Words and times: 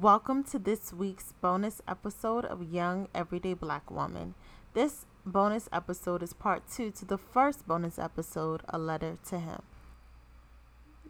Welcome 0.00 0.44
to 0.44 0.58
this 0.58 0.90
week's 0.90 1.34
bonus 1.42 1.82
episode 1.86 2.46
of 2.46 2.72
Young 2.72 3.08
Everyday 3.14 3.52
Black 3.52 3.90
Woman. 3.90 4.34
This 4.72 5.04
bonus 5.26 5.68
episode 5.70 6.22
is 6.22 6.32
part 6.32 6.62
two 6.66 6.90
to 6.92 7.04
the 7.04 7.18
first 7.18 7.68
bonus 7.68 7.98
episode, 7.98 8.62
A 8.70 8.78
Letter 8.78 9.18
to 9.28 9.38
Him. 9.38 9.60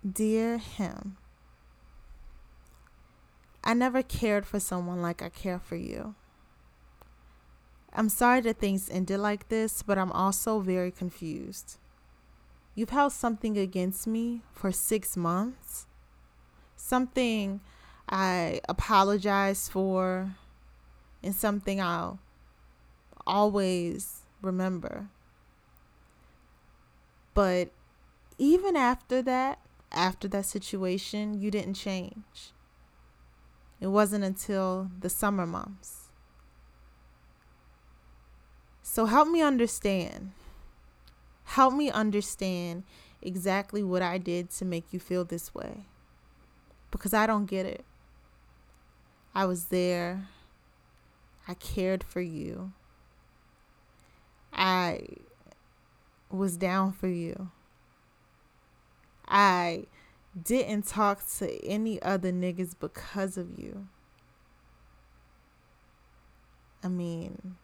Dear 0.04 0.58
Him, 0.58 1.16
I 3.62 3.72
never 3.74 4.02
cared 4.02 4.46
for 4.46 4.58
someone 4.58 5.00
like 5.00 5.22
I 5.22 5.28
care 5.28 5.60
for 5.60 5.76
you. 5.76 6.16
I'm 7.92 8.08
sorry 8.08 8.40
that 8.40 8.58
things 8.58 8.90
ended 8.90 9.20
like 9.20 9.48
this, 9.48 9.84
but 9.84 9.96
I'm 9.96 10.10
also 10.10 10.58
very 10.58 10.90
confused. 10.90 11.78
You've 12.74 12.90
held 12.90 13.12
something 13.12 13.56
against 13.56 14.08
me 14.08 14.42
for 14.52 14.72
six 14.72 15.16
months. 15.16 15.86
Something 16.74 17.60
I 18.12 18.60
apologize 18.68 19.70
for 19.70 20.34
and 21.22 21.34
something 21.34 21.80
I'll 21.80 22.18
always 23.26 24.20
remember. 24.42 25.08
But 27.32 27.70
even 28.36 28.76
after 28.76 29.22
that, 29.22 29.60
after 29.90 30.28
that 30.28 30.44
situation, 30.44 31.40
you 31.40 31.50
didn't 31.50 31.74
change. 31.74 32.52
It 33.80 33.86
wasn't 33.86 34.24
until 34.24 34.90
the 35.00 35.08
summer 35.08 35.46
months. 35.46 36.10
So 38.82 39.06
help 39.06 39.28
me 39.28 39.40
understand. 39.40 40.32
Help 41.44 41.72
me 41.72 41.90
understand 41.90 42.84
exactly 43.22 43.82
what 43.82 44.02
I 44.02 44.18
did 44.18 44.50
to 44.50 44.66
make 44.66 44.92
you 44.92 45.00
feel 45.00 45.24
this 45.24 45.54
way. 45.54 45.86
Because 46.90 47.14
I 47.14 47.26
don't 47.26 47.46
get 47.46 47.64
it. 47.64 47.86
I 49.34 49.46
was 49.46 49.66
there. 49.66 50.28
I 51.48 51.54
cared 51.54 52.04
for 52.04 52.20
you. 52.20 52.72
I 54.52 55.06
was 56.30 56.56
down 56.56 56.92
for 56.92 57.08
you. 57.08 57.50
I 59.26 59.86
didn't 60.40 60.86
talk 60.86 61.26
to 61.38 61.64
any 61.64 62.00
other 62.02 62.32
niggas 62.32 62.74
because 62.78 63.36
of 63.36 63.58
you. 63.58 63.88
I 66.82 66.88
mean, 66.88 67.56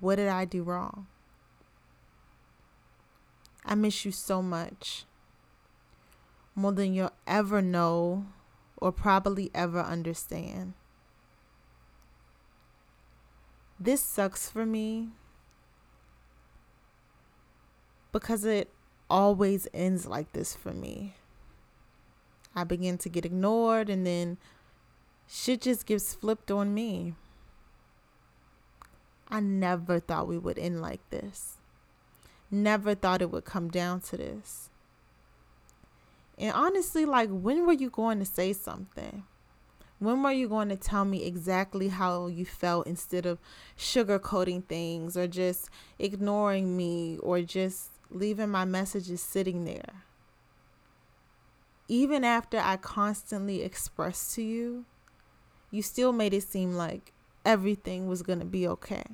what 0.00 0.16
did 0.16 0.28
I 0.28 0.44
do 0.44 0.62
wrong? 0.62 1.06
I 3.64 3.74
miss 3.74 4.04
you 4.04 4.12
so 4.12 4.42
much. 4.42 5.04
More 6.54 6.72
than 6.72 6.94
you'll 6.94 7.12
ever 7.26 7.62
know 7.62 8.26
or 8.80 8.92
probably 8.92 9.50
ever 9.54 9.80
understand. 9.80 10.74
This 13.78 14.00
sucks 14.00 14.48
for 14.48 14.66
me 14.66 15.10
because 18.12 18.44
it 18.44 18.68
always 19.08 19.68
ends 19.72 20.06
like 20.06 20.32
this 20.32 20.54
for 20.54 20.72
me. 20.72 21.14
I 22.54 22.64
begin 22.64 22.98
to 22.98 23.08
get 23.08 23.24
ignored 23.24 23.88
and 23.88 24.04
then 24.04 24.38
shit 25.28 25.62
just 25.62 25.86
gets 25.86 26.14
flipped 26.14 26.50
on 26.50 26.74
me. 26.74 27.14
I 29.28 29.40
never 29.40 30.00
thought 30.00 30.26
we 30.26 30.38
would 30.38 30.58
end 30.58 30.80
like 30.80 31.08
this. 31.10 31.58
Never 32.50 32.94
thought 32.94 33.22
it 33.22 33.30
would 33.30 33.44
come 33.44 33.68
down 33.68 34.00
to 34.00 34.16
this. 34.16 34.67
And 36.38 36.52
honestly, 36.52 37.04
like, 37.04 37.28
when 37.30 37.66
were 37.66 37.72
you 37.72 37.90
going 37.90 38.20
to 38.20 38.24
say 38.24 38.52
something? 38.52 39.24
When 39.98 40.22
were 40.22 40.32
you 40.32 40.48
going 40.48 40.68
to 40.68 40.76
tell 40.76 41.04
me 41.04 41.24
exactly 41.24 41.88
how 41.88 42.28
you 42.28 42.44
felt 42.44 42.86
instead 42.86 43.26
of 43.26 43.40
sugarcoating 43.76 44.64
things 44.64 45.16
or 45.16 45.26
just 45.26 45.68
ignoring 45.98 46.76
me 46.76 47.18
or 47.20 47.42
just 47.42 47.90
leaving 48.08 48.50
my 48.50 48.64
messages 48.64 49.20
sitting 49.20 49.64
there? 49.64 50.04
Even 51.88 52.22
after 52.22 52.58
I 52.58 52.76
constantly 52.76 53.62
expressed 53.62 54.34
to 54.36 54.42
you, 54.42 54.84
you 55.72 55.82
still 55.82 56.12
made 56.12 56.32
it 56.32 56.44
seem 56.44 56.74
like 56.74 57.12
everything 57.44 58.06
was 58.06 58.22
going 58.22 58.38
to 58.38 58.44
be 58.44 58.68
okay. 58.68 59.04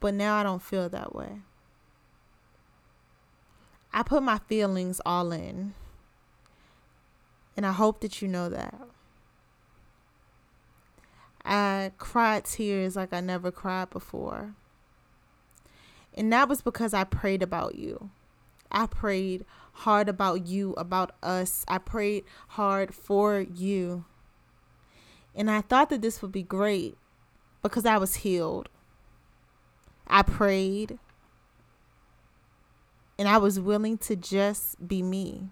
But 0.00 0.14
now 0.14 0.36
I 0.36 0.42
don't 0.42 0.62
feel 0.62 0.88
that 0.88 1.14
way. 1.14 1.40
I 3.96 4.02
put 4.02 4.22
my 4.22 4.38
feelings 4.40 5.00
all 5.06 5.32
in. 5.32 5.72
And 7.56 7.64
I 7.64 7.72
hope 7.72 8.02
that 8.02 8.20
you 8.20 8.28
know 8.28 8.50
that. 8.50 8.78
I 11.42 11.92
cried 11.96 12.44
tears 12.44 12.94
like 12.94 13.14
I 13.14 13.20
never 13.20 13.50
cried 13.50 13.88
before. 13.88 14.54
And 16.14 16.30
that 16.30 16.46
was 16.46 16.60
because 16.60 16.92
I 16.92 17.04
prayed 17.04 17.42
about 17.42 17.76
you. 17.76 18.10
I 18.70 18.84
prayed 18.84 19.46
hard 19.72 20.10
about 20.10 20.46
you, 20.46 20.74
about 20.74 21.12
us. 21.22 21.64
I 21.66 21.78
prayed 21.78 22.24
hard 22.48 22.94
for 22.94 23.40
you. 23.40 24.04
And 25.34 25.50
I 25.50 25.62
thought 25.62 25.88
that 25.88 26.02
this 26.02 26.20
would 26.20 26.32
be 26.32 26.42
great 26.42 26.98
because 27.62 27.86
I 27.86 27.96
was 27.96 28.16
healed. 28.16 28.68
I 30.06 30.20
prayed 30.20 30.98
and 33.18 33.28
I 33.28 33.38
was 33.38 33.58
willing 33.58 33.98
to 33.98 34.16
just 34.16 34.86
be 34.86 35.02
me. 35.02 35.48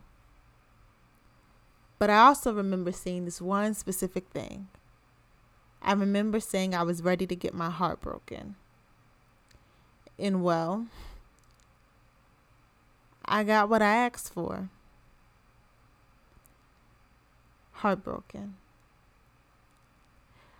But 1.98 2.10
I 2.10 2.18
also 2.18 2.52
remember 2.52 2.92
seeing 2.92 3.24
this 3.24 3.40
one 3.40 3.74
specific 3.74 4.28
thing. 4.28 4.68
I 5.80 5.92
remember 5.92 6.40
saying 6.40 6.74
I 6.74 6.82
was 6.82 7.02
ready 7.02 7.26
to 7.26 7.36
get 7.36 7.54
my 7.54 7.70
heart 7.70 8.00
broken. 8.00 8.56
And 10.18 10.42
well, 10.42 10.86
I 13.24 13.44
got 13.44 13.68
what 13.68 13.82
I 13.82 13.96
asked 13.96 14.32
for. 14.32 14.68
Heartbroken. 17.72 18.56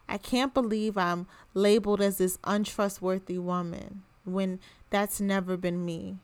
I 0.08 0.18
can't 0.18 0.52
believe 0.52 0.98
I'm 0.98 1.26
labeled 1.54 2.00
as 2.00 2.18
this 2.18 2.38
untrustworthy 2.44 3.38
woman 3.38 4.02
when 4.24 4.60
that's 4.90 5.20
never 5.20 5.56
been 5.56 5.84
me. 5.84 6.18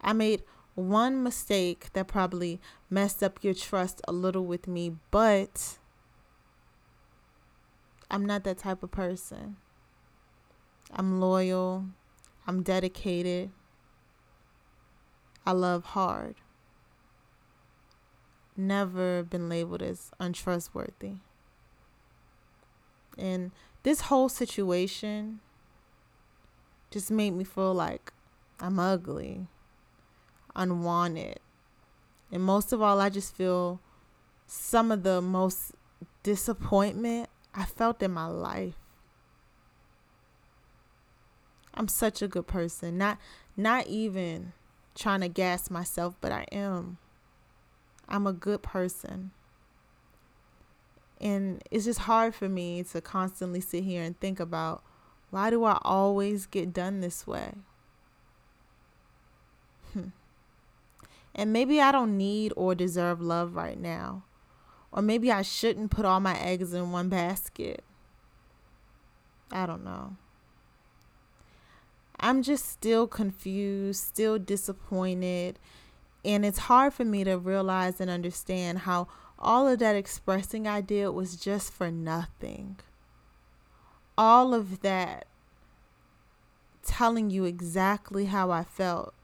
I 0.00 0.12
made 0.12 0.42
one 0.74 1.22
mistake 1.22 1.92
that 1.92 2.06
probably 2.06 2.60
messed 2.88 3.22
up 3.22 3.42
your 3.42 3.54
trust 3.54 4.00
a 4.06 4.12
little 4.12 4.46
with 4.46 4.68
me, 4.68 4.96
but 5.10 5.78
I'm 8.10 8.24
not 8.24 8.44
that 8.44 8.58
type 8.58 8.82
of 8.82 8.90
person. 8.90 9.56
I'm 10.92 11.20
loyal. 11.20 11.86
I'm 12.46 12.62
dedicated. 12.62 13.50
I 15.44 15.52
love 15.52 15.84
hard. 15.84 16.36
Never 18.56 19.22
been 19.22 19.48
labeled 19.48 19.82
as 19.82 20.10
untrustworthy. 20.18 21.14
And 23.18 23.50
this 23.82 24.02
whole 24.02 24.28
situation 24.28 25.40
just 26.90 27.10
made 27.10 27.32
me 27.32 27.44
feel 27.44 27.74
like 27.74 28.12
I'm 28.60 28.78
ugly 28.78 29.48
unwanted. 30.58 31.38
And 32.30 32.42
most 32.42 32.72
of 32.72 32.82
all, 32.82 33.00
I 33.00 33.08
just 33.08 33.34
feel 33.34 33.80
some 34.46 34.92
of 34.92 35.02
the 35.02 35.22
most 35.22 35.72
disappointment 36.22 37.30
I 37.54 37.64
felt 37.64 38.02
in 38.02 38.10
my 38.10 38.26
life. 38.26 38.74
I'm 41.72 41.88
such 41.88 42.20
a 42.20 42.28
good 42.28 42.46
person. 42.46 42.98
Not 42.98 43.18
not 43.56 43.86
even 43.86 44.52
trying 44.94 45.20
to 45.20 45.28
gas 45.28 45.70
myself, 45.70 46.14
but 46.20 46.32
I 46.32 46.44
am. 46.52 46.98
I'm 48.08 48.26
a 48.26 48.32
good 48.32 48.62
person. 48.62 49.30
And 51.20 51.62
it's 51.70 51.84
just 51.84 52.00
hard 52.00 52.34
for 52.34 52.48
me 52.48 52.82
to 52.84 53.00
constantly 53.00 53.60
sit 53.60 53.84
here 53.84 54.02
and 54.02 54.18
think 54.18 54.40
about 54.40 54.82
why 55.30 55.50
do 55.50 55.64
I 55.64 55.78
always 55.82 56.46
get 56.46 56.72
done 56.72 57.00
this 57.00 57.26
way? 57.26 57.52
Hmm. 59.92 60.08
And 61.38 61.52
maybe 61.52 61.80
I 61.80 61.92
don't 61.92 62.16
need 62.16 62.52
or 62.56 62.74
deserve 62.74 63.20
love 63.20 63.54
right 63.54 63.78
now. 63.78 64.24
Or 64.90 65.02
maybe 65.02 65.30
I 65.30 65.42
shouldn't 65.42 65.92
put 65.92 66.04
all 66.04 66.18
my 66.18 66.36
eggs 66.36 66.74
in 66.74 66.90
one 66.90 67.08
basket. 67.08 67.84
I 69.52 69.64
don't 69.64 69.84
know. 69.84 70.16
I'm 72.18 72.42
just 72.42 72.68
still 72.68 73.06
confused, 73.06 74.02
still 74.02 74.40
disappointed. 74.40 75.60
And 76.24 76.44
it's 76.44 76.58
hard 76.58 76.92
for 76.92 77.04
me 77.04 77.22
to 77.22 77.38
realize 77.38 78.00
and 78.00 78.10
understand 78.10 78.80
how 78.80 79.06
all 79.38 79.68
of 79.68 79.78
that 79.78 79.94
expressing 79.94 80.66
I 80.66 80.80
did 80.80 81.10
was 81.10 81.36
just 81.36 81.72
for 81.72 81.92
nothing. 81.92 82.80
All 84.16 84.52
of 84.52 84.80
that 84.80 85.28
telling 86.84 87.30
you 87.30 87.44
exactly 87.44 88.24
how 88.24 88.50
I 88.50 88.64
felt 88.64 89.14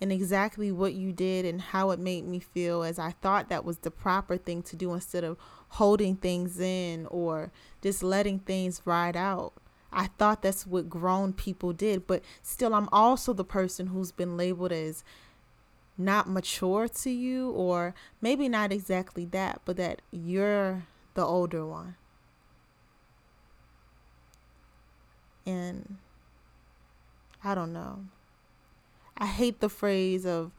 and 0.00 0.12
exactly 0.12 0.70
what 0.72 0.94
you 0.94 1.12
did 1.12 1.44
and 1.44 1.60
how 1.60 1.90
it 1.90 1.98
made 1.98 2.26
me 2.26 2.40
feel 2.40 2.82
as 2.82 2.98
I 2.98 3.12
thought 3.12 3.48
that 3.48 3.64
was 3.64 3.78
the 3.78 3.90
proper 3.90 4.36
thing 4.36 4.62
to 4.64 4.76
do 4.76 4.92
instead 4.92 5.24
of 5.24 5.38
holding 5.70 6.16
things 6.16 6.60
in 6.60 7.06
or 7.06 7.50
just 7.82 8.02
letting 8.02 8.40
things 8.40 8.82
ride 8.84 9.16
out. 9.16 9.52
I 9.92 10.08
thought 10.18 10.42
that's 10.42 10.66
what 10.66 10.90
grown 10.90 11.32
people 11.32 11.72
did, 11.72 12.06
but 12.06 12.22
still, 12.42 12.74
I'm 12.74 12.88
also 12.90 13.32
the 13.32 13.44
person 13.44 13.88
who's 13.88 14.10
been 14.10 14.36
labeled 14.36 14.72
as 14.72 15.04
not 15.96 16.28
mature 16.28 16.88
to 16.88 17.10
you, 17.10 17.50
or 17.50 17.94
maybe 18.20 18.48
not 18.48 18.72
exactly 18.72 19.24
that, 19.26 19.60
but 19.64 19.76
that 19.76 20.02
you're 20.10 20.82
the 21.14 21.24
older 21.24 21.64
one. 21.64 21.94
And 25.46 25.98
I 27.44 27.54
don't 27.54 27.72
know. 27.72 28.00
I 29.16 29.26
hate 29.26 29.60
the 29.60 29.68
phrase 29.68 30.26
of 30.26 30.52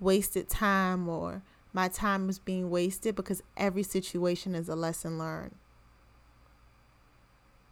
wasted 0.00 0.48
time 0.48 1.08
or 1.08 1.42
my 1.72 1.88
time 1.88 2.28
is 2.28 2.38
being 2.38 2.70
wasted 2.70 3.16
because 3.16 3.42
every 3.56 3.82
situation 3.82 4.54
is 4.54 4.68
a 4.68 4.76
lesson 4.76 5.18
learned. 5.18 5.56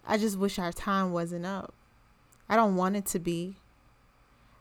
I 0.07 0.19
just 0.19 0.37
wish 0.39 0.59
our 0.59 0.73
time 0.73 1.13
wasn't 1.13 1.47
up. 1.47 1.73
I 2.49 2.57
don't 2.57 2.77
want 2.77 2.97
it 2.97 3.07
to 3.07 3.19
be. 3.19 3.57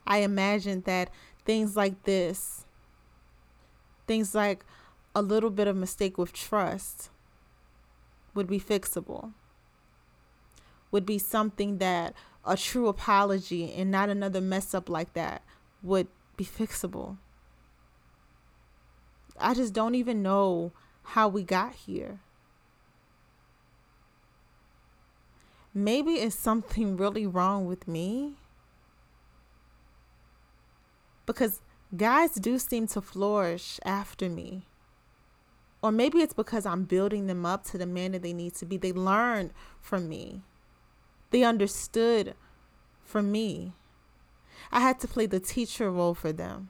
I 0.05 0.19
imagine 0.19 0.81
that 0.81 1.09
things 1.45 1.75
like 1.75 2.03
this, 2.03 2.65
things 4.07 4.35
like 4.35 4.63
a 5.15 5.21
little 5.21 5.49
bit 5.49 5.67
of 5.67 5.75
mistake 5.75 6.17
with 6.17 6.33
trust, 6.33 7.09
would 8.33 8.47
be 8.47 8.59
fixable, 8.59 9.33
would 10.91 11.05
be 11.05 11.17
something 11.17 11.79
that 11.79 12.13
a 12.45 12.55
true 12.55 12.87
apology 12.87 13.73
and 13.73 13.89
not 13.89 14.09
another 14.09 14.41
mess 14.41 14.73
up 14.73 14.89
like 14.89 15.13
that 15.13 15.41
would 15.81 16.07
be 16.37 16.45
fixable. 16.45 17.17
I 19.39 19.53
just 19.53 19.73
don't 19.73 19.95
even 19.95 20.21
know 20.21 20.71
how 21.03 21.27
we 21.27 21.43
got 21.43 21.73
here. 21.73 22.19
Maybe 25.73 26.15
it's 26.15 26.35
something 26.35 26.97
really 26.97 27.25
wrong 27.25 27.65
with 27.65 27.87
me. 27.87 28.35
Because 31.25 31.61
guys 31.95 32.31
do 32.31 32.59
seem 32.59 32.87
to 32.87 33.01
flourish 33.01 33.79
after 33.85 34.29
me. 34.29 34.65
Or 35.81 35.91
maybe 35.91 36.19
it's 36.19 36.33
because 36.33 36.65
I'm 36.65 36.83
building 36.83 37.27
them 37.27 37.45
up 37.45 37.63
to 37.65 37.77
the 37.77 37.85
man 37.85 38.11
that 38.11 38.21
they 38.21 38.33
need 38.33 38.53
to 38.55 38.65
be. 38.65 38.77
They 38.77 38.91
learned 38.91 39.51
from 39.79 40.07
me, 40.07 40.41
they 41.31 41.43
understood 41.43 42.35
from 43.03 43.31
me. 43.31 43.73
I 44.71 44.81
had 44.81 44.99
to 44.99 45.07
play 45.07 45.25
the 45.25 45.39
teacher 45.39 45.89
role 45.89 46.13
for 46.13 46.31
them 46.31 46.69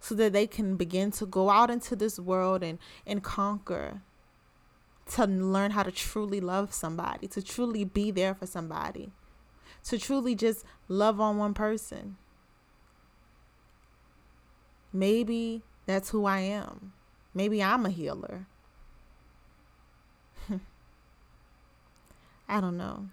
so 0.00 0.14
that 0.14 0.32
they 0.32 0.46
can 0.46 0.76
begin 0.76 1.10
to 1.12 1.26
go 1.26 1.50
out 1.50 1.70
into 1.70 1.96
this 1.96 2.18
world 2.18 2.62
and, 2.62 2.78
and 3.06 3.22
conquer, 3.22 4.02
to 5.12 5.26
learn 5.26 5.72
how 5.72 5.82
to 5.82 5.90
truly 5.90 6.40
love 6.40 6.72
somebody, 6.72 7.26
to 7.28 7.42
truly 7.42 7.84
be 7.84 8.10
there 8.10 8.34
for 8.34 8.46
somebody, 8.46 9.10
to 9.84 9.98
truly 9.98 10.34
just 10.34 10.64
love 10.88 11.20
on 11.20 11.38
one 11.38 11.54
person. 11.54 12.16
Maybe 14.92 15.62
that's 15.86 16.10
who 16.10 16.26
I 16.26 16.40
am. 16.40 16.92
Maybe 17.34 17.62
I'm 17.62 17.86
a 17.86 17.90
healer. 17.90 18.46
I 22.48 22.60
don't 22.60 22.76
know. 22.76 23.08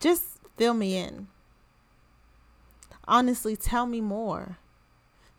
Just 0.00 0.33
fill 0.56 0.74
me 0.74 0.96
in. 0.96 1.28
Honestly, 3.06 3.56
tell 3.56 3.86
me 3.86 4.00
more. 4.00 4.58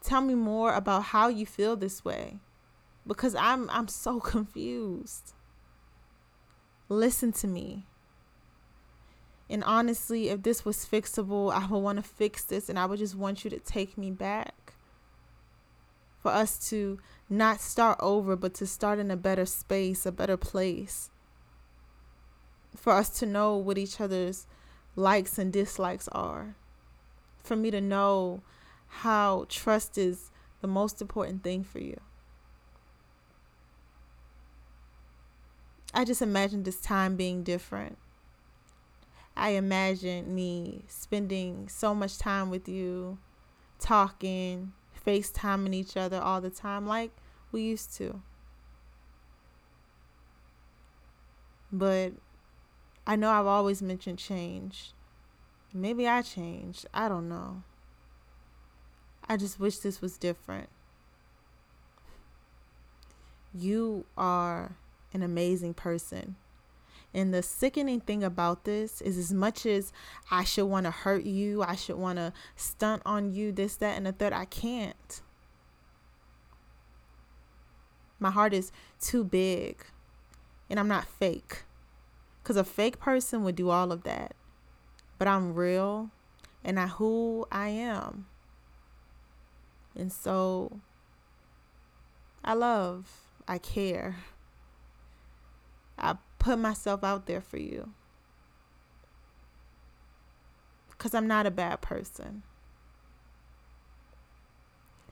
Tell 0.02 0.22
me 0.22 0.36
more 0.36 0.74
about 0.74 1.06
how 1.06 1.30
you 1.30 1.46
feel 1.46 1.76
this 1.76 2.06
way 2.06 2.40
because 3.08 3.36
I'm 3.36 3.70
I'm 3.70 3.88
so 3.88 4.20
confused. 4.34 5.34
Listen 6.90 7.32
to 7.34 7.48
me. 7.48 7.86
And 9.50 9.64
honestly, 9.64 10.30
if 10.30 10.42
this 10.42 10.66
was 10.66 10.86
fixable, 10.86 11.54
I 11.54 11.68
would 11.68 11.80
want 11.80 11.98
to 11.98 12.04
fix 12.04 12.44
this 12.44 12.68
and 12.68 12.80
I 12.80 12.86
would 12.86 13.00
just 13.00 13.16
want 13.16 13.44
you 13.44 13.50
to 13.52 13.60
take 13.60 13.98
me 13.98 14.12
back. 14.12 14.74
For 16.20 16.32
us 16.32 16.70
to 16.70 17.00
not 17.30 17.62
start 17.62 18.00
over, 18.00 18.36
but 18.36 18.56
to 18.56 18.66
start 18.66 18.98
in 18.98 19.12
a 19.12 19.18
better 19.18 19.46
space, 19.46 20.08
a 20.08 20.12
better 20.12 20.38
place. 20.38 21.12
For 22.76 22.94
us 22.94 23.10
to 23.20 23.28
know 23.28 23.56
what 23.56 23.78
each 23.78 24.02
other's 24.02 24.48
likes 24.96 25.38
and 25.38 25.52
dislikes 25.52 26.08
are. 26.10 26.56
For 27.44 27.56
me 27.56 27.72
to 27.72 27.82
know 27.82 28.42
how 28.88 29.46
trust 29.50 29.98
is 29.98 30.32
the 30.62 30.68
most 30.68 31.02
important 31.02 31.44
thing 31.44 31.64
for 31.64 31.80
you. 31.80 32.00
I 35.94 36.04
just 36.04 36.22
imagine 36.22 36.64
this 36.64 36.82
time 36.82 37.16
being 37.16 37.44
different. 37.44 37.98
I 39.38 39.50
imagine 39.50 40.34
me 40.34 40.84
spending 40.88 41.68
so 41.68 41.94
much 41.94 42.18
time 42.18 42.50
with 42.50 42.68
you, 42.68 43.18
talking, 43.80 44.74
FaceTiming 45.06 45.74
each 45.74 45.96
other 45.96 46.20
all 46.20 46.42
the 46.42 46.50
time 46.50 46.88
like 46.88 47.12
we 47.52 47.62
used 47.62 47.96
to. 47.98 48.22
But 51.72 52.14
I 53.08 53.16
know 53.16 53.30
I've 53.30 53.46
always 53.46 53.82
mentioned 53.82 54.18
change. 54.18 54.92
Maybe 55.74 56.08
I 56.08 56.22
changed. 56.22 56.86
I 56.94 57.08
don't 57.08 57.30
know. 57.30 57.64
I 59.28 59.38
just 59.38 59.60
wish 59.60 59.80
this 59.80 60.02
was 60.02 60.18
different. 60.18 60.70
You 63.54 64.06
are 64.18 64.76
an 65.14 65.22
amazing 65.22 65.74
person. 65.74 66.36
And 67.14 67.34
the 67.34 67.42
sickening 67.42 68.02
thing 68.02 68.24
about 68.24 68.66
this 68.66 69.02
is 69.02 69.18
as 69.18 69.32
much 69.32 69.66
as 69.66 69.94
I 70.30 70.44
should 70.44 70.66
want 70.66 70.86
to 70.86 70.92
hurt 70.92 71.24
you, 71.24 71.64
I 71.64 71.76
should 71.76 71.96
want 71.96 72.18
to 72.18 72.34
stunt 72.58 73.02
on 73.06 73.34
you, 73.34 73.54
this, 73.54 73.78
that, 73.78 73.96
and 73.96 74.06
the 74.06 74.12
third, 74.12 74.34
I 74.34 74.46
can't. 74.46 75.22
My 78.20 78.32
heart 78.32 78.54
is 78.54 78.72
too 79.00 79.24
big. 79.24 79.86
And 80.70 80.80
I'm 80.80 80.90
not 80.90 81.06
fake. 81.06 81.64
Because 82.46 82.58
a 82.58 82.64
fake 82.64 83.00
person 83.00 83.44
would 83.44 83.56
do 83.56 83.72
all 83.72 83.92
of 83.92 84.04
that. 84.04 84.36
But 85.18 85.28
I'm 85.28 85.56
real 85.56 86.12
and 86.64 86.80
I 86.80 86.86
who 86.86 87.48
I 87.52 87.70
am. 87.70 88.28
And 89.96 90.14
so 90.14 90.80
I 92.44 92.54
love, 92.54 93.10
I 93.48 93.58
care. 93.58 94.18
I 95.98 96.18
put 96.38 96.60
myself 96.60 97.04
out 97.04 97.26
there 97.26 97.42
for 97.42 97.58
you. 97.58 97.94
Because 100.92 101.16
I'm 101.16 101.26
not 101.26 101.48
a 101.48 101.52
bad 101.52 101.82
person. 101.82 102.44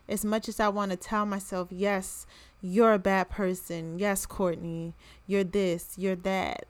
As 0.07 0.23
much 0.23 0.47
as 0.47 0.59
I 0.59 0.69
want 0.69 0.91
to 0.91 0.97
tell 0.97 1.25
myself, 1.25 1.69
yes, 1.71 2.27
you're 2.61 2.93
a 2.93 2.99
bad 2.99 3.31
person. 3.31 3.97
Yes, 3.97 4.27
Courtney, 4.27 4.93
you're 5.25 5.43
this, 5.43 5.95
you're 5.97 6.15
that. 6.17 6.67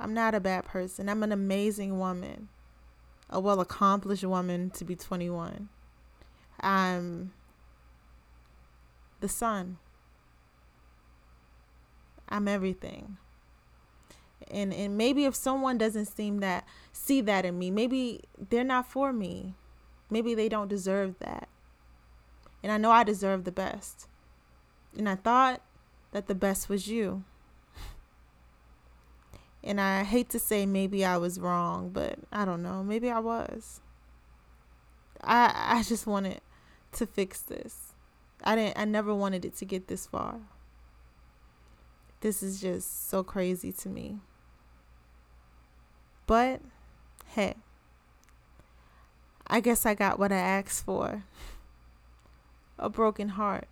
I'm 0.00 0.14
not 0.14 0.34
a 0.34 0.40
bad 0.40 0.64
person. 0.64 1.08
I'm 1.08 1.22
an 1.22 1.32
amazing 1.32 1.98
woman 1.98 2.48
a 3.32 3.40
well 3.40 3.60
accomplished 3.60 4.24
woman 4.24 4.70
to 4.70 4.84
be 4.84 4.94
21. 4.94 5.70
I'm 6.60 7.32
the 9.20 9.28
sun. 9.28 9.78
I'm 12.28 12.46
everything. 12.46 13.16
And 14.50 14.72
and 14.72 14.98
maybe 14.98 15.24
if 15.24 15.34
someone 15.34 15.78
doesn't 15.78 16.06
seem 16.06 16.40
that 16.40 16.66
see 16.92 17.22
that 17.22 17.44
in 17.46 17.58
me, 17.58 17.70
maybe 17.70 18.20
they're 18.38 18.62
not 18.62 18.86
for 18.86 19.12
me. 19.12 19.54
Maybe 20.10 20.34
they 20.34 20.50
don't 20.50 20.68
deserve 20.68 21.18
that. 21.20 21.48
And 22.62 22.70
I 22.70 22.76
know 22.76 22.90
I 22.90 23.02
deserve 23.02 23.44
the 23.44 23.52
best. 23.52 24.06
And 24.96 25.08
I 25.08 25.14
thought 25.14 25.62
that 26.12 26.26
the 26.26 26.34
best 26.34 26.68
was 26.68 26.86
you. 26.86 27.24
And 29.64 29.80
I 29.80 30.02
hate 30.02 30.28
to 30.30 30.38
say 30.38 30.66
maybe 30.66 31.04
I 31.04 31.16
was 31.16 31.38
wrong, 31.38 31.90
but 31.90 32.18
I 32.32 32.44
don't 32.44 32.62
know. 32.62 32.82
Maybe 32.82 33.10
I 33.10 33.20
was. 33.20 33.80
I 35.22 35.52
I 35.78 35.82
just 35.84 36.06
wanted 36.06 36.40
to 36.92 37.06
fix 37.06 37.40
this. 37.40 37.94
I 38.42 38.56
didn't 38.56 38.78
I 38.78 38.84
never 38.84 39.14
wanted 39.14 39.44
it 39.44 39.54
to 39.56 39.64
get 39.64 39.86
this 39.86 40.06
far. 40.06 40.40
This 42.20 42.42
is 42.42 42.60
just 42.60 43.08
so 43.08 43.22
crazy 43.22 43.72
to 43.72 43.88
me. 43.88 44.18
But 46.26 46.60
hey, 47.28 47.54
I 49.46 49.60
guess 49.60 49.86
I 49.86 49.94
got 49.94 50.18
what 50.18 50.32
I 50.32 50.36
asked 50.36 50.84
for. 50.84 51.24
A 52.78 52.88
broken 52.88 53.30
heart. 53.30 53.68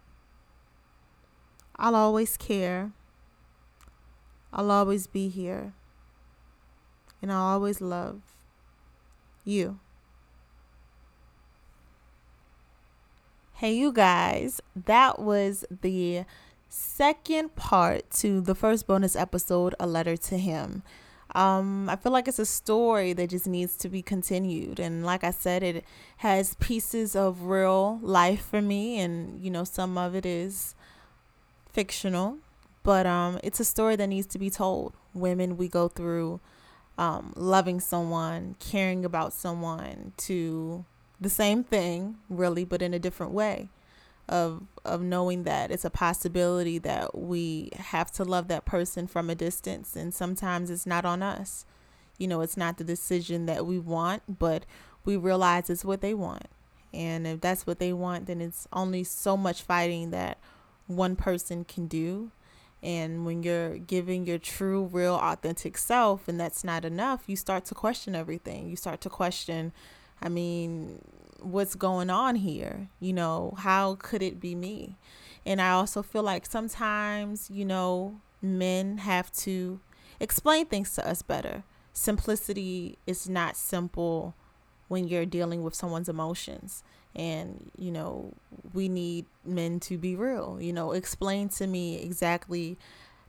I'll 1.75 1.97
always 1.97 2.37
care. 2.37 2.92
I'll 4.52 4.70
always 4.70 5.06
be 5.09 5.28
here 5.28 5.73
and 7.22 7.32
I 7.32 7.36
always 7.36 7.80
love. 7.80 8.20
You. 9.44 9.78
Hey, 13.54 13.74
you 13.74 13.92
guys, 13.92 14.60
that 14.74 15.18
was 15.18 15.64
the 15.82 16.24
second 16.68 17.56
part 17.56 18.10
to 18.12 18.40
the 18.40 18.54
first 18.54 18.86
bonus 18.86 19.14
episode, 19.14 19.74
A 19.78 19.86
Letter 19.86 20.16
to 20.16 20.38
Him. 20.38 20.82
Um, 21.34 21.88
I 21.88 21.96
feel 21.96 22.10
like 22.10 22.26
it's 22.26 22.38
a 22.38 22.46
story 22.46 23.12
that 23.12 23.30
just 23.30 23.46
needs 23.46 23.76
to 23.76 23.88
be 23.88 24.02
continued. 24.02 24.80
And 24.80 25.04
like 25.04 25.22
I 25.22 25.30
said, 25.30 25.62
it 25.62 25.84
has 26.18 26.54
pieces 26.54 27.14
of 27.14 27.42
real 27.42 28.00
life 28.02 28.46
for 28.46 28.62
me, 28.62 28.98
and 28.98 29.40
you 29.44 29.50
know, 29.50 29.64
some 29.64 29.98
of 29.98 30.14
it 30.14 30.26
is 30.26 30.74
fictional, 31.72 32.38
but 32.82 33.06
um, 33.06 33.38
it's 33.42 33.60
a 33.60 33.64
story 33.64 33.96
that 33.96 34.08
needs 34.08 34.26
to 34.28 34.38
be 34.38 34.50
told. 34.50 34.94
Women, 35.12 35.56
we 35.56 35.68
go 35.68 35.88
through 35.88 36.40
um, 37.00 37.33
loving 37.35 37.80
someone, 37.80 38.57
caring 38.59 39.07
about 39.07 39.33
someone, 39.33 40.12
to 40.19 40.85
the 41.19 41.30
same 41.30 41.64
thing, 41.64 42.19
really, 42.28 42.62
but 42.64 42.83
in 42.83 42.92
a 42.92 42.99
different 42.99 43.33
way 43.33 43.71
of 44.28 44.62
of 44.85 45.02
knowing 45.02 45.42
that 45.42 45.71
it's 45.73 45.85
a 45.85 45.90
possibility 45.90 46.78
that 46.78 47.19
we 47.19 47.71
have 47.76 48.12
to 48.12 48.23
love 48.23 48.47
that 48.49 48.64
person 48.64 49.07
from 49.07 49.28
a 49.28 49.35
distance 49.35 49.97
and 49.97 50.14
sometimes 50.14 50.71
it's 50.71 50.87
not 50.87 51.04
on 51.04 51.23
us. 51.23 51.64
You 52.16 52.28
know, 52.28 52.42
it's 52.42 52.57
not 52.57 52.76
the 52.76 52.85
decision 52.85 53.47
that 53.47 53.66
we 53.66 53.78
want, 53.78 54.38
but 54.38 54.64
we 55.04 55.16
realize 55.16 55.69
it's 55.69 55.85
what 55.85 56.02
they 56.02 56.14
want. 56.14 56.47
And 56.92 57.26
if 57.26 57.40
that's 57.40 57.66
what 57.66 57.78
they 57.78 57.92
want, 57.92 58.26
then 58.26 58.40
it's 58.40 58.69
only 58.73 59.04
so 59.04 59.37
much 59.37 59.62
fighting 59.62 60.11
that 60.11 60.38
one 60.87 61.16
person 61.16 61.64
can 61.64 61.87
do. 61.87 62.30
And 62.82 63.26
when 63.26 63.42
you're 63.42 63.78
giving 63.78 64.26
your 64.26 64.38
true, 64.38 64.84
real, 64.84 65.14
authentic 65.14 65.76
self, 65.76 66.28
and 66.28 66.40
that's 66.40 66.64
not 66.64 66.84
enough, 66.84 67.25
you 67.26 67.37
start 67.37 67.64
to 67.66 67.75
question 67.75 68.14
everything. 68.14 68.68
You 68.68 68.76
start 68.76 69.00
to 69.02 69.10
question, 69.10 69.72
I 70.22 70.28
mean, 70.28 71.02
what's 71.40 71.75
going 71.75 72.10
on 72.10 72.37
here? 72.37 72.88
You 72.99 73.12
know, 73.12 73.54
how 73.58 73.96
could 73.96 74.22
it 74.22 74.40
be 74.40 74.54
me? 74.54 74.96
And 75.44 75.60
I 75.60 75.70
also 75.70 76.02
feel 76.02 76.22
like 76.22 76.46
sometimes, 76.46 77.50
you 77.50 77.64
know, 77.64 78.20
men 78.42 78.99
have 78.99 79.32
to 79.32 79.80
explain 80.18 80.66
things 80.66 80.94
to 80.94 81.06
us 81.06 81.22
better. 81.22 81.64
Simplicity 81.92 82.99
is 83.06 83.28
not 83.28 83.56
simple 83.56 84.34
when 84.90 85.06
you're 85.06 85.25
dealing 85.25 85.62
with 85.62 85.73
someone's 85.73 86.09
emotions. 86.09 86.82
And, 87.14 87.70
you 87.78 87.92
know, 87.92 88.35
we 88.75 88.88
need 88.88 89.25
men 89.44 89.78
to 89.80 89.97
be 89.97 90.16
real. 90.16 90.59
You 90.61 90.73
know, 90.73 90.90
explain 90.90 91.49
to 91.50 91.68
me 91.68 92.02
exactly 92.02 92.76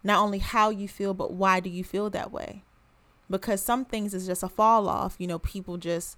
not 0.03 0.19
only 0.19 0.39
how 0.39 0.71
you 0.71 0.87
feel, 0.87 1.13
but 1.13 1.33
why 1.33 1.59
do 1.59 1.69
you 1.69 1.83
feel 1.83 2.09
that 2.09 2.31
way? 2.31 2.63
Because 3.29 3.61
some 3.61 3.85
things 3.85 4.15
is 4.15 4.25
just 4.25 4.41
a 4.41 4.49
fall 4.49 4.89
off. 4.89 5.17
You 5.19 5.27
know, 5.27 5.37
people 5.37 5.77
just 5.77 6.17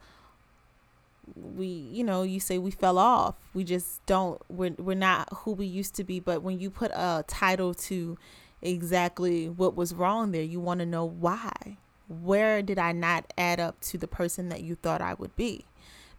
we 1.36 1.68
you 1.68 2.04
know 2.04 2.24
you 2.24 2.38
say 2.38 2.58
we 2.58 2.70
fell 2.70 2.98
off 2.98 3.36
we 3.54 3.64
just 3.64 4.06
don't 4.06 4.42
we're, 4.50 4.76
we're 4.78 4.94
not 4.94 5.30
who 5.32 5.54
we 5.54 5.66
used 5.66 5.96
to 5.96 6.04
be 6.04 6.20
but 6.20 6.42
when 6.42 6.60
you 6.60 6.70
put 6.70 6.92
a 6.92 7.24
title 7.28 7.74
to 7.74 8.18
exactly 8.62 9.48
what 9.48 9.74
was 9.74 9.94
wrong 9.94 10.34
there 10.34 10.44
you 10.44 10.60
want 10.60 10.82
to 10.82 10.86
know 10.86 11.06
why 11.06 11.78
where 12.14 12.62
did 12.62 12.80
i 12.80 12.92
not 12.92 13.32
add 13.38 13.60
up 13.60 13.80
to 13.82 13.98
the 13.98 14.08
person 14.08 14.50
that 14.50 14.62
you 14.62 14.76
thought 14.76 15.02
i 15.02 15.14
would 15.14 15.36
be 15.36 15.66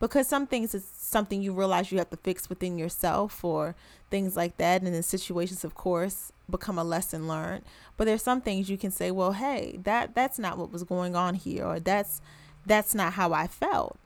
because 0.00 0.28
some 0.28 0.46
things 0.46 0.74
is 0.74 0.84
something 0.84 1.40
you 1.40 1.52
realize 1.52 1.90
you 1.90 1.98
have 1.98 2.10
to 2.10 2.16
fix 2.16 2.48
within 2.48 2.76
yourself 2.76 3.44
or 3.44 3.74
things 4.10 4.36
like 4.36 4.56
that 4.58 4.82
and 4.82 4.94
in 4.94 5.02
situations 5.02 5.64
of 5.64 5.74
course 5.74 6.32
become 6.50 6.78
a 6.78 6.84
lesson 6.84 7.26
learned 7.26 7.64
but 7.96 8.04
there's 8.04 8.22
some 8.22 8.40
things 8.40 8.68
you 8.68 8.76
can 8.76 8.90
say 8.90 9.10
well 9.10 9.32
hey 9.32 9.78
that 9.82 10.14
that's 10.14 10.38
not 10.38 10.58
what 10.58 10.70
was 10.70 10.84
going 10.84 11.16
on 11.16 11.34
here 11.34 11.64
or 11.64 11.80
that's 11.80 12.20
that's 12.66 12.94
not 12.94 13.14
how 13.14 13.32
i 13.32 13.46
felt 13.46 13.98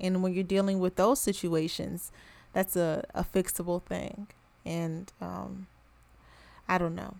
and 0.00 0.22
when 0.22 0.34
you're 0.34 0.44
dealing 0.44 0.78
with 0.78 0.96
those 0.96 1.20
situations, 1.20 2.12
that's 2.52 2.76
a, 2.76 3.04
a 3.14 3.24
fixable 3.24 3.82
thing. 3.82 4.28
And 4.64 5.12
um, 5.20 5.66
I 6.68 6.78
don't 6.78 6.94
know. 6.94 7.14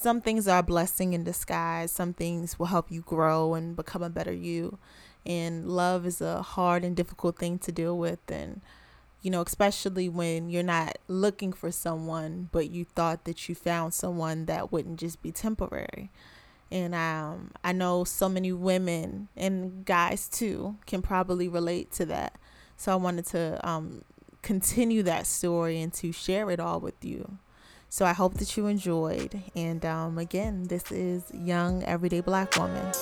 Some 0.00 0.20
things 0.20 0.46
are 0.46 0.60
a 0.60 0.62
blessing 0.62 1.12
in 1.12 1.24
disguise. 1.24 1.90
Some 1.90 2.12
things 2.12 2.58
will 2.58 2.66
help 2.66 2.90
you 2.90 3.00
grow 3.00 3.54
and 3.54 3.74
become 3.74 4.02
a 4.02 4.10
better 4.10 4.32
you. 4.32 4.78
And 5.26 5.68
love 5.68 6.06
is 6.06 6.20
a 6.20 6.42
hard 6.42 6.84
and 6.84 6.94
difficult 6.94 7.38
thing 7.38 7.58
to 7.60 7.72
deal 7.72 7.98
with. 7.98 8.20
And, 8.30 8.60
you 9.22 9.30
know, 9.30 9.42
especially 9.42 10.08
when 10.08 10.50
you're 10.50 10.62
not 10.62 10.98
looking 11.08 11.52
for 11.52 11.72
someone, 11.72 12.48
but 12.52 12.70
you 12.70 12.84
thought 12.84 13.24
that 13.24 13.48
you 13.48 13.54
found 13.54 13.92
someone 13.92 14.46
that 14.46 14.70
wouldn't 14.70 15.00
just 15.00 15.20
be 15.20 15.32
temporary 15.32 16.10
and 16.70 16.94
um, 16.94 17.52
I 17.64 17.72
know 17.72 18.04
so 18.04 18.28
many 18.28 18.52
women 18.52 19.28
and 19.36 19.84
guys 19.84 20.28
too 20.28 20.76
can 20.86 21.02
probably 21.02 21.48
relate 21.48 21.90
to 21.92 22.06
that. 22.06 22.34
So 22.76 22.92
I 22.92 22.96
wanted 22.96 23.26
to 23.26 23.68
um, 23.68 24.04
continue 24.42 25.02
that 25.04 25.26
story 25.26 25.80
and 25.80 25.92
to 25.94 26.12
share 26.12 26.50
it 26.50 26.60
all 26.60 26.80
with 26.80 27.02
you. 27.04 27.38
So 27.88 28.04
I 28.04 28.12
hope 28.12 28.34
that 28.34 28.56
you 28.56 28.66
enjoyed. 28.66 29.42
And 29.56 29.84
um, 29.84 30.18
again, 30.18 30.64
this 30.64 30.92
is 30.92 31.24
Young 31.32 31.82
Everyday 31.84 32.20
Black 32.20 32.56
Woman. 32.56 32.92